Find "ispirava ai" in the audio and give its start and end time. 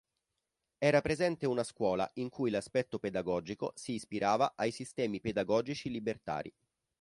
3.91-4.71